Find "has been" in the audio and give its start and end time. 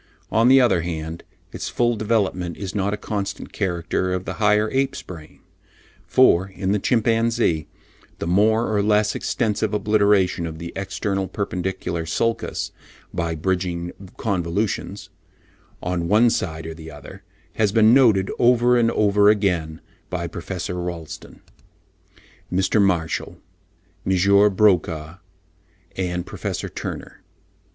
17.57-17.93